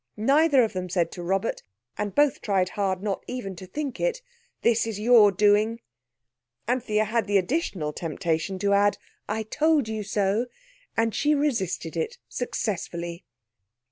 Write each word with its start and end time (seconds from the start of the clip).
Neither 0.17 0.63
of 0.63 0.73
them 0.73 0.89
said 0.89 1.11
to 1.11 1.21
Robert 1.21 1.61
(and 1.95 2.15
both 2.15 2.41
tried 2.41 2.69
hard 2.69 3.03
not 3.03 3.23
even 3.27 3.55
to 3.57 3.67
think 3.67 3.99
it), 3.99 4.23
"This 4.63 4.87
is 4.87 4.99
your 4.99 5.31
doing." 5.31 5.79
Anthea 6.67 7.03
had 7.05 7.27
the 7.27 7.37
additional 7.37 7.93
temptation 7.93 8.57
to 8.57 8.73
add, 8.73 8.97
"I 9.29 9.43
told 9.43 9.87
you 9.87 10.01
so." 10.01 10.47
And 10.97 11.13
she 11.13 11.35
resisted 11.35 11.95
it 11.95 12.17
successfully. 12.27 13.25